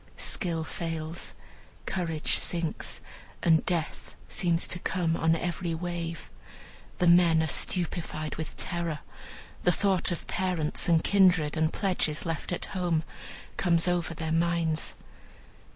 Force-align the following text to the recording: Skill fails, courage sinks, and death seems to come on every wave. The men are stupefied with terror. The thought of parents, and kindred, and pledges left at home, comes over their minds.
Skill 0.17 0.63
fails, 0.63 1.35
courage 1.85 2.35
sinks, 2.35 3.01
and 3.43 3.63
death 3.67 4.15
seems 4.27 4.67
to 4.69 4.79
come 4.79 5.15
on 5.15 5.35
every 5.35 5.75
wave. 5.75 6.31
The 6.97 7.05
men 7.05 7.43
are 7.43 7.45
stupefied 7.45 8.35
with 8.35 8.57
terror. 8.57 9.01
The 9.61 9.71
thought 9.71 10.11
of 10.11 10.25
parents, 10.25 10.89
and 10.89 11.03
kindred, 11.03 11.55
and 11.55 11.71
pledges 11.71 12.25
left 12.25 12.51
at 12.51 12.65
home, 12.73 13.03
comes 13.57 13.87
over 13.87 14.15
their 14.15 14.31
minds. 14.31 14.95